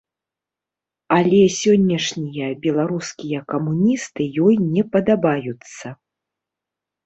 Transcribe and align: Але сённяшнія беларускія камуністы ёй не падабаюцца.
Але 1.17 1.41
сённяшнія 1.61 2.47
беларускія 2.65 3.39
камуністы 3.53 4.21
ёй 4.47 4.55
не 4.73 4.83
падабаюцца. 4.99 5.97